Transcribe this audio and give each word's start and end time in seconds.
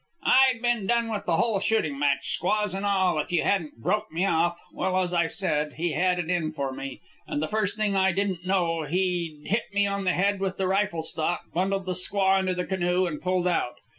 "I'd 0.25 0.63
been 0.63 0.87
done 0.87 1.11
with 1.11 1.27
the 1.27 1.37
whole 1.37 1.59
shooting 1.59 1.99
match, 1.99 2.31
squaws 2.33 2.73
and 2.73 2.83
all, 2.83 3.19
if 3.19 3.31
you 3.31 3.43
hadn't 3.43 3.83
broke 3.83 4.11
me 4.11 4.25
off. 4.25 4.59
Well, 4.73 4.99
as 4.99 5.13
I 5.13 5.27
said, 5.27 5.73
he 5.73 5.91
had 5.91 6.17
it 6.17 6.27
in 6.27 6.53
for 6.53 6.71
me, 6.73 7.01
and 7.27 7.39
the 7.39 7.47
first 7.47 7.77
thing 7.77 7.95
I 7.95 8.11
didn't 8.11 8.43
know, 8.43 8.81
he'd 8.81 9.43
hit 9.45 9.65
me 9.71 9.85
on 9.85 10.05
the 10.05 10.13
head 10.13 10.39
with 10.39 10.59
a 10.59 10.67
rifle 10.67 11.03
stock, 11.03 11.43
bundled 11.53 11.85
the 11.85 11.93
squaw 11.93 12.39
into 12.39 12.55
the 12.55 12.65
canoe, 12.65 13.05
and 13.05 13.21
pulled 13.21 13.47
out. 13.47 13.75